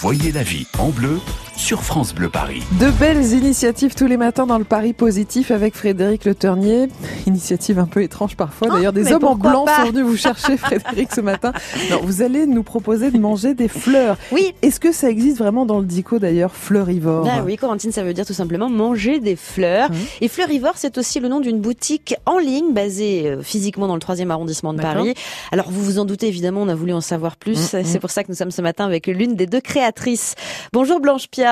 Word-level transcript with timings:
Voyez 0.00 0.30
la 0.30 0.44
vie 0.44 0.68
en 0.78 0.90
bleu 0.90 1.18
sur 1.58 1.82
France 1.82 2.14
Bleu 2.14 2.28
Paris. 2.28 2.62
De 2.80 2.88
belles 2.88 3.32
initiatives 3.32 3.94
tous 3.96 4.06
les 4.06 4.16
matins 4.16 4.46
dans 4.46 4.58
le 4.58 4.64
Paris 4.64 4.92
positif 4.92 5.50
avec 5.50 5.74
Frédéric 5.74 6.24
Le 6.24 6.34
Ternier. 6.34 6.88
Initiative 7.26 7.80
un 7.80 7.86
peu 7.86 8.02
étrange 8.02 8.36
parfois. 8.36 8.68
D'ailleurs, 8.68 8.92
des 8.92 9.12
hommes 9.12 9.24
en 9.24 9.34
blanc 9.34 9.66
sont 9.66 9.90
venus 9.90 10.04
vous 10.04 10.16
chercher, 10.16 10.56
Frédéric, 10.56 11.12
ce 11.12 11.20
matin. 11.20 11.52
Non, 11.90 11.98
vous 12.02 12.22
allez 12.22 12.46
nous 12.46 12.62
proposer 12.62 13.10
de 13.10 13.18
manger 13.18 13.54
des 13.54 13.66
fleurs. 13.66 14.16
Oui. 14.30 14.54
Est-ce 14.62 14.78
que 14.78 14.92
ça 14.92 15.10
existe 15.10 15.38
vraiment 15.38 15.66
dans 15.66 15.80
le 15.80 15.84
dico 15.84 16.20
d'ailleurs, 16.20 16.54
fleurivore 16.54 17.28
Ah 17.28 17.42
oui, 17.44 17.56
Corentine, 17.56 17.90
ça 17.90 18.04
veut 18.04 18.14
dire 18.14 18.24
tout 18.24 18.32
simplement 18.32 18.70
manger 18.70 19.18
des 19.18 19.34
fleurs. 19.34 19.90
Mmh. 19.90 19.96
Et 20.20 20.28
fleurivore, 20.28 20.74
c'est 20.76 20.96
aussi 20.96 21.18
le 21.18 21.26
nom 21.26 21.40
d'une 21.40 21.60
boutique 21.60 22.14
en 22.24 22.38
ligne 22.38 22.72
basée 22.72 23.26
euh, 23.26 23.42
physiquement 23.42 23.88
dans 23.88 23.94
le 23.94 24.00
3e 24.00 24.30
arrondissement 24.30 24.74
de. 24.74 24.80
Paris. 24.80 25.14
Alors, 25.50 25.70
vous 25.70 25.82
vous 25.82 25.98
en 25.98 26.04
doutez, 26.04 26.28
évidemment, 26.28 26.62
on 26.62 26.68
a 26.68 26.76
voulu 26.76 26.92
en 26.92 27.00
savoir 27.00 27.36
plus. 27.36 27.74
Mmh, 27.74 27.78
mmh. 27.78 27.84
C'est 27.84 27.98
pour 27.98 28.10
ça 28.10 28.22
que 28.22 28.28
nous 28.30 28.36
sommes 28.36 28.52
ce 28.52 28.62
matin 28.62 28.84
avec 28.84 29.08
l'une 29.08 29.34
des 29.34 29.46
deux 29.46 29.60
créatrices. 29.60 30.36
Bonjour 30.72 31.00
Blanche 31.00 31.26
Pia. 31.28 31.47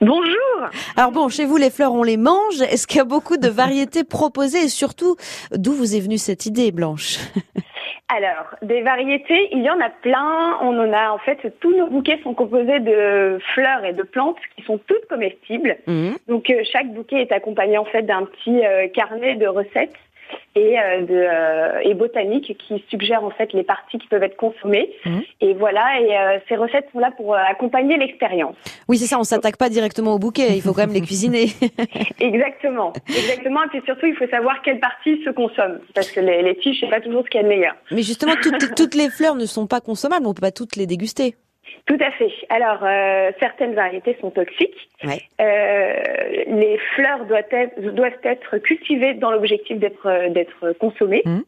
Bonjour 0.00 0.70
Alors 0.96 1.12
bon, 1.12 1.28
chez 1.28 1.44
vous, 1.44 1.56
les 1.56 1.70
fleurs, 1.70 1.92
on 1.92 2.02
les 2.02 2.16
mange. 2.16 2.60
Est-ce 2.62 2.86
qu'il 2.86 2.98
y 2.98 3.00
a 3.00 3.04
beaucoup 3.04 3.36
de 3.36 3.48
variétés 3.48 4.04
proposées 4.04 4.64
et 4.64 4.68
surtout, 4.68 5.16
d'où 5.52 5.72
vous 5.72 5.94
est 5.94 6.00
venue 6.00 6.18
cette 6.18 6.46
idée, 6.46 6.72
Blanche? 6.72 7.18
Alors, 8.08 8.54
des 8.62 8.82
variétés, 8.82 9.48
il 9.50 9.62
y 9.62 9.70
en 9.70 9.80
a 9.80 9.90
plein. 9.90 10.58
On 10.62 10.78
en 10.78 10.92
a, 10.92 11.10
en 11.10 11.18
fait, 11.18 11.38
tous 11.60 11.76
nos 11.76 11.88
bouquets 11.88 12.20
sont 12.22 12.34
composés 12.34 12.78
de 12.78 13.38
fleurs 13.52 13.84
et 13.84 13.92
de 13.92 14.04
plantes 14.04 14.36
qui 14.54 14.62
sont 14.62 14.78
toutes 14.86 15.06
comestibles. 15.08 15.76
Mhm. 15.86 16.16
Donc, 16.28 16.48
euh, 16.48 16.62
chaque 16.72 16.92
bouquet 16.92 17.22
est 17.22 17.32
accompagné, 17.32 17.78
en 17.78 17.84
fait, 17.84 18.02
d'un 18.02 18.24
petit 18.24 18.64
euh, 18.64 18.86
carnet 18.88 19.34
de 19.34 19.48
recettes 19.48 19.94
et, 20.54 20.78
euh, 20.78 21.02
de, 21.02 21.14
euh, 21.14 21.80
et 21.82 21.94
botaniques 21.94 22.56
qui 22.66 22.84
suggèrent, 22.88 23.24
en 23.24 23.30
fait, 23.30 23.52
les 23.52 23.62
parties 23.62 23.98
qui 23.98 24.08
peuvent 24.08 24.22
être 24.22 24.36
consommées. 24.36 24.90
Mhm. 25.04 25.22
Et 25.40 25.54
voilà, 25.54 26.00
et 26.00 26.16
euh, 26.16 26.38
ces 26.48 26.56
recettes 26.56 26.88
sont 26.92 26.98
là 26.98 27.10
pour 27.16 27.34
accompagner 27.34 27.96
l'expérience. 27.96 28.56
Oui, 28.88 28.98
c'est 28.98 29.06
ça, 29.06 29.18
on 29.18 29.24
s'attaque 29.24 29.56
pas 29.56 29.68
directement 29.68 30.14
au 30.14 30.18
bouquet, 30.18 30.56
il 30.56 30.62
faut 30.62 30.72
quand 30.72 30.86
même 30.86 30.94
les 30.94 31.02
cuisiner. 31.02 31.46
Exactement, 32.20 32.92
exactement. 33.08 33.62
Et 33.64 33.68
puis 33.68 33.82
surtout, 33.84 34.06
il 34.06 34.16
faut 34.16 34.26
savoir 34.28 34.62
quelle 34.62 34.80
partie 34.80 35.22
se 35.24 35.30
consomme. 35.30 35.80
Parce 35.94 36.10
que 36.10 36.20
les, 36.20 36.42
les 36.42 36.56
tiges, 36.56 36.78
c'est 36.80 36.88
pas 36.88 37.00
toujours 37.00 37.22
ce 37.24 37.30
qu'il 37.30 37.40
y 37.40 37.44
a 37.44 37.44
de 37.44 37.48
meilleur. 37.48 37.74
Mais 37.90 38.02
justement, 38.02 38.34
toutes, 38.42 38.74
toutes 38.74 38.94
les 38.94 39.10
fleurs 39.10 39.34
ne 39.34 39.46
sont 39.46 39.66
pas 39.66 39.80
consommables, 39.80 40.26
on 40.26 40.34
peut 40.34 40.40
pas 40.40 40.52
toutes 40.52 40.76
les 40.76 40.86
déguster. 40.86 41.36
Tout 41.86 41.98
à 42.00 42.10
fait. 42.12 42.32
Alors, 42.48 42.78
euh, 42.82 43.30
certaines 43.40 43.74
variétés 43.74 44.16
sont 44.20 44.30
toxiques. 44.30 44.88
Ouais. 45.04 45.22
Euh, 45.40 46.44
les 46.46 46.78
fleurs 46.94 47.24
doivent 47.26 47.44
être, 47.50 47.80
doivent 47.92 48.12
être 48.24 48.58
cultivées 48.58 49.14
dans 49.14 49.30
l'objectif 49.30 49.78
d'être 49.78 50.30
d'être 50.30 50.72
consommées. 50.80 51.22
Mhm. 51.24 51.44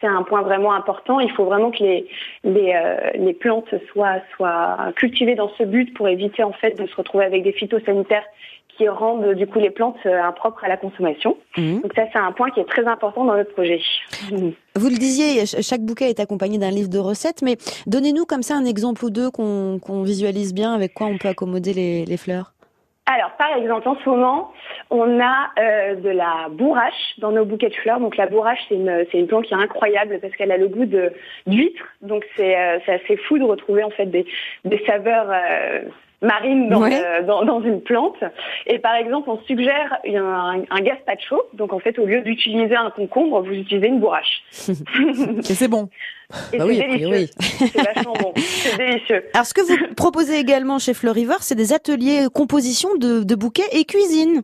C'est 0.00 0.08
un 0.08 0.22
point 0.24 0.42
vraiment 0.42 0.72
important. 0.72 1.20
Il 1.20 1.30
faut 1.30 1.44
vraiment 1.44 1.70
que 1.70 1.82
les 1.82 2.06
les, 2.42 2.74
euh, 2.74 3.10
les 3.14 3.34
plantes 3.34 3.72
soient 3.92 4.20
soient 4.34 4.92
cultivées 4.96 5.36
dans 5.36 5.50
ce 5.50 5.62
but 5.62 5.94
pour 5.94 6.08
éviter 6.08 6.42
en 6.42 6.52
fait 6.52 6.76
de 6.78 6.86
se 6.86 6.96
retrouver 6.96 7.24
avec 7.24 7.42
des 7.42 7.52
phytosanitaires 7.52 8.26
qui 8.82 8.88
rendent 8.88 9.34
du 9.34 9.46
coup 9.46 9.58
les 9.58 9.70
plantes 9.70 9.96
euh, 10.06 10.22
impropres 10.22 10.64
à 10.64 10.68
la 10.68 10.76
consommation. 10.76 11.36
Mhm. 11.56 11.80
Donc 11.82 11.92
ça, 11.94 12.04
c'est 12.12 12.18
un 12.18 12.32
point 12.32 12.50
qui 12.50 12.60
est 12.60 12.64
très 12.68 12.84
important 12.86 13.24
dans 13.24 13.36
notre 13.36 13.52
projet. 13.52 13.80
Mhm. 14.30 14.52
Vous 14.76 14.88
le 14.88 14.96
disiez, 14.96 15.46
ch- 15.46 15.62
chaque 15.64 15.82
bouquet 15.82 16.10
est 16.10 16.20
accompagné 16.20 16.58
d'un 16.58 16.70
livre 16.70 16.88
de 16.88 16.98
recettes, 16.98 17.42
mais 17.42 17.56
donnez-nous 17.86 18.24
comme 18.24 18.42
ça 18.42 18.54
un 18.56 18.64
exemple 18.64 19.04
ou 19.04 19.10
deux 19.10 19.30
qu'on 19.30 20.02
visualise 20.02 20.54
bien 20.54 20.72
avec 20.74 20.94
quoi 20.94 21.06
on 21.06 21.18
peut 21.18 21.28
accommoder 21.28 21.72
les, 21.72 22.04
les 22.04 22.16
fleurs. 22.16 22.52
Alors, 23.06 23.32
par 23.36 23.56
exemple, 23.56 23.88
en 23.88 23.96
ce 24.02 24.08
moment, 24.08 24.52
on 24.90 25.20
a 25.20 25.50
euh, 25.58 25.96
de 25.96 26.08
la 26.08 26.46
bourrache 26.50 27.14
dans 27.18 27.32
nos 27.32 27.44
bouquets 27.44 27.68
de 27.68 27.74
fleurs. 27.74 27.98
Donc, 27.98 28.16
la 28.16 28.26
bourrache, 28.26 28.60
c'est 28.68 28.76
une, 28.76 29.04
une 29.12 29.26
plante 29.26 29.44
qui 29.46 29.54
est 29.54 29.56
incroyable 29.56 30.20
parce 30.22 30.34
qu'elle 30.36 30.52
a 30.52 30.56
le 30.56 30.68
goût 30.68 30.86
d'huître. 31.46 31.82
Donc, 32.00 32.24
c'est 32.36 32.56
euh, 32.56 32.78
assez 32.86 33.16
fou 33.28 33.38
de 33.38 33.44
retrouver 33.44 33.82
en 33.82 33.90
fait 33.90 34.06
des, 34.06 34.24
des 34.64 34.80
saveurs 34.86 35.28
euh, 35.30 35.80
marines 36.22 36.68
dans, 36.68 36.80
Ouais. 36.82 37.00
euh, 37.04 37.22
dans, 37.22 37.44
dans 37.44 37.60
une 37.62 37.80
plante. 37.82 38.16
Et 38.66 38.78
par 38.78 38.94
exemple, 38.94 39.28
on 39.30 39.38
suggère 39.46 39.98
un, 40.06 40.62
un 40.70 40.80
gazpacho. 40.80 41.42
Donc, 41.54 41.72
en 41.72 41.78
fait, 41.78 41.98
au 41.98 42.06
lieu 42.06 42.20
d'utiliser 42.22 42.74
un 42.76 42.90
concombre, 42.90 43.42
vous 43.42 43.52
utilisez 43.52 43.88
une 43.88 44.00
bourrache. 44.00 44.42
Et 44.68 45.42
c'est 45.54 45.68
bon. 45.68 45.88
Et 46.52 46.58
Bah 46.58 46.64
oui, 46.66 46.80
a 46.80 46.86
délicieux. 46.86 47.08
priori. 47.08 47.30
C'est 47.38 47.82
vachement 47.82 48.14
bon. 48.14 48.32
C'est 48.36 48.76
délicieux. 48.78 49.24
Alors, 49.34 49.46
ce 49.46 49.52
que 49.54 49.60
vous 49.60 49.94
proposez 49.94 50.38
également 50.38 50.78
chez 50.78 50.94
Fleurivore, 50.94 51.42
c'est 51.42 51.54
des 51.56 51.72
ateliers 51.72 52.26
composition 52.32 52.88
de, 52.96 53.22
de 53.22 53.34
bouquets 53.34 53.68
et 53.72 53.84
cuisine. 53.84 54.42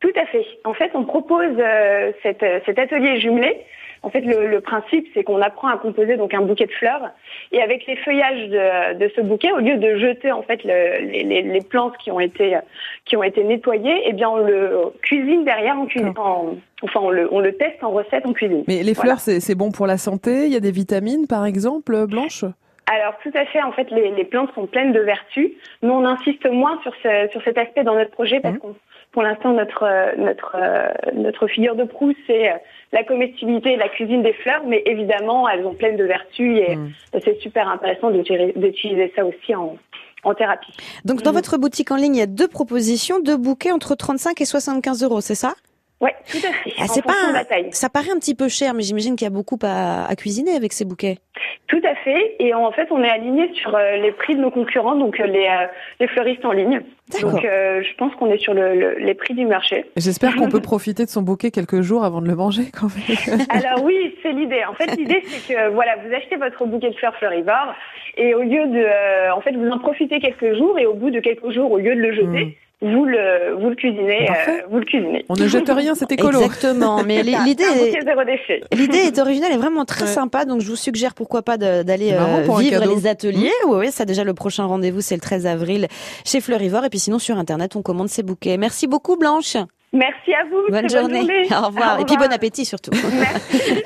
Tout 0.00 0.12
à 0.14 0.26
fait. 0.26 0.46
En 0.64 0.74
fait, 0.74 0.90
on 0.94 1.04
propose 1.04 1.56
euh, 1.58 2.12
cet, 2.22 2.42
euh, 2.42 2.60
cet 2.66 2.78
atelier 2.78 3.20
jumelé. 3.20 3.64
En 4.02 4.10
fait, 4.10 4.20
le, 4.20 4.46
le 4.46 4.60
principe, 4.60 5.06
c'est 5.14 5.24
qu'on 5.24 5.42
apprend 5.42 5.68
à 5.68 5.76
composer 5.76 6.16
donc 6.16 6.32
un 6.34 6.42
bouquet 6.42 6.66
de 6.66 6.72
fleurs, 6.72 7.10
et 7.52 7.60
avec 7.60 7.86
les 7.86 7.96
feuillages 7.96 8.48
de, 8.48 8.94
de 8.98 9.10
ce 9.16 9.20
bouquet, 9.20 9.50
au 9.52 9.58
lieu 9.58 9.76
de 9.76 9.96
jeter 9.98 10.30
en 10.32 10.42
fait 10.42 10.62
le- 10.64 11.04
les, 11.10 11.24
les- 11.24 11.42
les 11.42 11.60
plantes 11.60 11.96
qui 11.98 12.10
ont 12.10 12.20
été 12.20 12.56
qui 13.04 13.16
ont 13.16 13.22
été 13.22 13.42
nettoyées, 13.44 14.02
eh 14.06 14.12
bien 14.12 14.28
on 14.28 14.36
le 14.38 14.92
cuisine 15.02 15.44
derrière 15.44 15.78
en 15.78 15.86
cuisine. 15.86 16.12
en- 16.16 16.54
Enfin, 16.82 17.00
on 17.02 17.10
le, 17.10 17.28
on 17.32 17.40
le 17.40 17.52
teste 17.56 17.82
en 17.82 17.90
recette 17.90 18.24
en 18.24 18.32
cuisine. 18.32 18.62
Mais 18.68 18.84
les 18.84 18.92
Voilà. 18.92 19.00
fleurs, 19.16 19.18
c'est 19.20 19.40
c'est 19.40 19.56
bon 19.56 19.72
pour 19.72 19.88
la 19.88 19.96
santé? 19.98 20.46
Il 20.46 20.52
y 20.52 20.56
a 20.56 20.60
des 20.60 20.70
vitamines, 20.70 21.26
par 21.26 21.44
exemple, 21.44 22.06
Blanche? 22.06 22.44
Alors 22.86 23.14
tout 23.22 23.32
à 23.34 23.44
fait. 23.46 23.60
En 23.62 23.72
fait, 23.72 23.90
les, 23.90 24.12
les 24.12 24.24
plantes 24.24 24.50
sont 24.54 24.66
pleines 24.66 24.92
de 24.92 25.00
vertus. 25.00 25.50
Nous, 25.82 25.92
on 25.92 26.04
insiste 26.04 26.48
moins 26.48 26.78
sur, 26.82 26.92
ce, 27.02 27.28
sur 27.32 27.42
cet 27.42 27.58
aspect 27.58 27.82
dans 27.82 27.96
notre 27.96 28.12
projet 28.12 28.38
parce 28.40 28.54
Mhm. 28.54 28.60
qu'on, 28.60 28.74
pour 29.18 29.24
l'instant, 29.24 29.52
notre 29.52 29.82
euh, 29.82 30.12
notre 30.16 30.54
euh, 30.54 30.86
notre 31.12 31.48
figure 31.48 31.74
de 31.74 31.82
proue, 31.82 32.12
c'est 32.28 32.52
euh, 32.52 32.56
la 32.92 33.02
comestibilité 33.02 33.72
et 33.72 33.76
la 33.76 33.88
cuisine 33.88 34.22
des 34.22 34.32
fleurs. 34.32 34.62
Mais 34.64 34.80
évidemment, 34.86 35.48
elles 35.48 35.66
ont 35.66 35.74
pleines 35.74 35.96
de 35.96 36.04
vertus 36.04 36.56
et 36.56 36.76
Mhm. 36.76 36.92
c'est 37.24 37.36
super 37.40 37.68
intéressant 37.68 38.12
d'utiliser 38.12 39.12
ça 39.16 39.24
aussi 39.26 39.56
en 39.56 39.76
en 40.22 40.34
thérapie. 40.34 40.72
Donc, 41.04 41.22
dans 41.22 41.32
votre 41.32 41.58
boutique 41.58 41.90
en 41.90 41.96
ligne, 41.96 42.14
il 42.14 42.20
y 42.20 42.22
a 42.22 42.26
deux 42.26 42.46
propositions, 42.46 43.18
deux 43.18 43.36
bouquets 43.36 43.72
entre 43.72 43.96
35 43.96 44.40
et 44.40 44.44
75 44.44 45.02
euros, 45.02 45.20
c'est 45.20 45.34
ça? 45.34 45.54
Ouais, 46.00 46.14
tout 46.30 46.38
à 46.38 46.52
fait. 46.52 46.72
Ah, 46.78 46.84
c'est 46.86 47.02
pas 47.04 47.12
de 47.12 47.30
un- 47.30 47.32
la 47.32 47.44
taille. 47.44 47.68
Ça 47.72 47.88
paraît 47.88 48.10
un 48.10 48.18
petit 48.18 48.36
peu 48.36 48.48
cher, 48.48 48.72
mais 48.72 48.82
j'imagine 48.82 49.16
qu'il 49.16 49.24
y 49.26 49.30
a 49.30 49.32
beaucoup 49.34 49.58
à, 49.62 50.06
à 50.08 50.14
cuisiner 50.14 50.52
avec 50.54 50.72
ces 50.72 50.84
bouquets. 50.84 51.18
Tout 51.66 51.80
à 51.84 51.94
fait. 51.96 52.36
Et 52.38 52.54
en 52.54 52.70
fait, 52.72 52.86
on 52.90 53.02
est 53.02 53.08
aligné 53.10 53.52
sur 53.54 53.74
euh, 53.74 53.96
les 53.96 54.12
prix 54.12 54.36
de 54.36 54.40
nos 54.40 54.50
concurrents, 54.50 54.94
donc 54.96 55.18
euh, 55.20 55.26
les 55.26 55.46
euh, 55.46 55.66
les 56.00 56.06
fleuristes 56.08 56.44
en 56.44 56.52
ligne. 56.52 56.80
D'accord. 57.12 57.32
Donc, 57.32 57.44
euh, 57.44 57.82
je 57.82 57.94
pense 57.96 58.14
qu'on 58.14 58.30
est 58.30 58.38
sur 58.38 58.54
le, 58.54 58.74
le- 58.78 58.98
les 58.98 59.14
prix 59.14 59.34
du 59.34 59.44
marché. 59.44 59.86
J'espère 59.96 60.36
qu'on 60.36 60.48
peut 60.48 60.60
profiter 60.62 61.04
de 61.04 61.10
son 61.10 61.22
bouquet 61.22 61.50
quelques 61.50 61.80
jours 61.80 62.04
avant 62.04 62.20
de 62.22 62.28
le 62.28 62.36
manger, 62.36 62.64
quand 62.72 62.88
même. 62.94 63.40
Alors 63.50 63.82
oui, 63.84 64.14
c'est 64.22 64.32
l'idée. 64.32 64.62
En 64.70 64.74
fait, 64.74 64.94
l'idée 64.96 65.22
c'est 65.24 65.52
que 65.54 65.68
voilà, 65.70 65.96
vous 65.96 66.14
achetez 66.14 66.36
votre 66.36 66.64
bouquet 66.64 66.90
de 66.90 66.94
fleurs 66.96 67.14
fleurivore 67.16 67.74
et 68.16 68.34
au 68.34 68.42
lieu 68.42 68.66
de, 68.66 68.78
euh, 68.78 69.32
en 69.34 69.40
fait, 69.40 69.52
vous 69.52 69.68
en 69.68 69.78
profitez 69.78 70.20
quelques 70.20 70.56
jours 70.56 70.78
et 70.78 70.86
au 70.86 70.94
bout 70.94 71.10
de 71.10 71.20
quelques 71.20 71.50
jours, 71.50 71.70
au 71.72 71.78
lieu 71.78 71.94
de 71.94 72.00
le 72.00 72.12
jeter, 72.14 72.56
vous 72.80 73.04
le 73.04 73.54
vous 73.60 73.70
le 73.70 73.74
cuisinez, 73.74 74.30
euh, 74.30 74.60
vous 74.70 74.78
le 74.78 74.84
cuisinez. 74.84 75.24
On 75.28 75.34
ne 75.34 75.48
jette 75.48 75.68
rien, 75.68 75.94
c'est 75.94 76.12
écolo. 76.12 76.40
Exactement. 76.40 77.02
Mais 77.04 77.22
l'idée 77.22 77.64
est. 77.64 78.74
L'idée 78.74 78.98
est 78.98 79.18
originale 79.18 79.52
et 79.52 79.56
vraiment 79.56 79.84
très 79.84 80.04
Ouais. 80.04 80.06
sympa, 80.12 80.44
donc 80.44 80.60
je 80.60 80.68
vous 80.68 80.76
suggère 80.76 81.14
pourquoi 81.14 81.42
pas 81.42 81.56
d'aller 81.56 82.12
euh, 82.12 82.42
vivre. 82.58 82.84
Mmh. 82.86 82.94
les 82.94 83.06
ateliers. 83.06 83.52
Oui, 83.66 83.76
oui, 83.78 83.90
ça 83.90 84.04
déjà 84.04 84.22
le 84.24 84.34
prochain 84.34 84.64
rendez-vous 84.64 85.00
c'est 85.00 85.16
le 85.16 85.20
13 85.20 85.46
avril 85.46 85.88
chez 86.24 86.40
Fleurivore 86.40 86.84
et 86.84 86.88
puis 86.90 86.98
sinon 87.00 87.18
sur 87.18 87.36
internet 87.36 87.74
on 87.76 87.82
commande 87.82 88.08
ses 88.08 88.22
bouquets. 88.22 88.56
Merci 88.56 88.86
beaucoup 88.86 89.16
Blanche. 89.16 89.56
Merci 89.92 90.34
à 90.34 90.44
vous. 90.44 90.70
Bonne 90.70 90.86
très 90.86 90.98
journée. 91.00 91.20
Au 91.50 91.66
revoir. 91.68 91.98
Et 91.98 92.04
puis 92.04 92.16
bon 92.18 92.30
appétit 92.30 92.66
surtout. 92.66 92.90
Merci. 92.92 93.82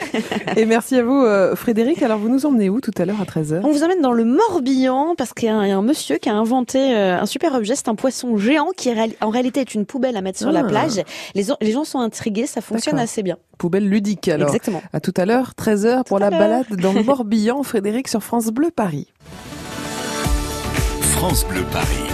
Et 0.56 0.66
merci 0.66 0.96
à 0.98 1.04
vous, 1.04 1.22
euh, 1.22 1.54
Frédéric. 1.54 2.02
Alors, 2.02 2.18
vous 2.18 2.28
nous 2.28 2.44
emmenez 2.44 2.68
où 2.68 2.80
tout 2.80 2.90
à 2.98 3.04
l'heure 3.04 3.20
à 3.20 3.24
13h 3.24 3.60
On 3.64 3.70
vous 3.70 3.84
emmène 3.84 4.00
dans 4.02 4.12
le 4.12 4.24
Morbihan 4.24 5.14
parce 5.16 5.32
qu'il 5.32 5.46
y 5.46 5.48
a 5.48 5.54
un, 5.56 5.64
il 5.64 5.68
y 5.68 5.72
a 5.72 5.76
un 5.76 5.82
monsieur 5.82 6.16
qui 6.18 6.28
a 6.28 6.34
inventé 6.34 6.78
euh, 6.94 7.18
un 7.20 7.26
super 7.26 7.54
objet. 7.54 7.76
C'est 7.76 7.88
un 7.88 7.94
poisson 7.94 8.36
géant 8.36 8.70
qui 8.76 8.90
en 9.20 9.30
réalité 9.30 9.60
est 9.60 9.74
une 9.74 9.86
poubelle 9.86 10.16
à 10.16 10.20
mettre 10.22 10.38
sur 10.40 10.50
la 10.50 10.60
Ah. 10.60 10.64
plage. 10.64 11.00
Les, 11.34 11.44
les 11.60 11.70
gens 11.72 11.84
sont 11.84 12.00
intrigués, 12.00 12.46
ça 12.46 12.60
fonctionne 12.60 12.98
assez 12.98 13.22
bien. 13.22 13.36
Poubelle 13.56 13.88
ludique, 13.88 14.28
alors. 14.28 14.48
Exactement. 14.48 14.82
À 14.92 14.98
tout 15.00 15.14
à 15.16 15.24
l'heure, 15.24 15.52
13h 15.56 16.04
pour 16.04 16.18
la 16.18 16.30
balade 16.30 16.66
dans 16.80 16.92
le 16.92 17.02
Morbihan. 17.04 17.62
Frédéric 17.62 18.08
sur 18.08 18.22
France 18.22 18.46
Bleu 18.48 18.70
Paris. 18.74 19.06
France 21.14 21.46
Bleu 21.48 21.62
Paris. 21.72 22.11